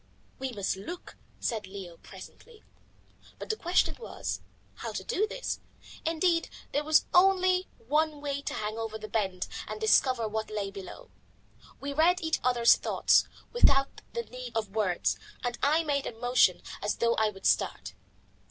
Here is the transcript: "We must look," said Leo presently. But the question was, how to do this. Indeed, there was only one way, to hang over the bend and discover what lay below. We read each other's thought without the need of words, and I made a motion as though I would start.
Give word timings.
"We 0.39 0.51
must 0.51 0.77
look," 0.77 1.15
said 1.39 1.67
Leo 1.67 1.97
presently. 1.97 2.63
But 3.37 3.51
the 3.51 3.55
question 3.55 3.95
was, 3.99 4.41
how 4.77 4.91
to 4.93 5.03
do 5.03 5.27
this. 5.27 5.59
Indeed, 6.03 6.49
there 6.71 6.83
was 6.83 7.05
only 7.13 7.67
one 7.77 8.19
way, 8.19 8.41
to 8.41 8.55
hang 8.55 8.79
over 8.79 8.97
the 8.97 9.07
bend 9.07 9.47
and 9.67 9.79
discover 9.79 10.27
what 10.27 10.49
lay 10.49 10.71
below. 10.71 11.11
We 11.79 11.93
read 11.93 12.19
each 12.19 12.39
other's 12.43 12.77
thought 12.77 13.25
without 13.53 14.01
the 14.13 14.23
need 14.23 14.57
of 14.57 14.75
words, 14.75 15.19
and 15.43 15.59
I 15.61 15.83
made 15.83 16.07
a 16.07 16.19
motion 16.19 16.63
as 16.81 16.95
though 16.95 17.13
I 17.17 17.29
would 17.29 17.45
start. 17.45 17.93